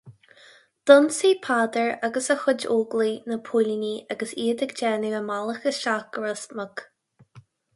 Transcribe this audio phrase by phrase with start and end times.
[0.89, 6.09] D'ionsaigh Peadar agus a chuid Óglaigh na póilíní agus iad ag déanamh a mbealach isteach
[6.17, 6.87] go Ros Muc.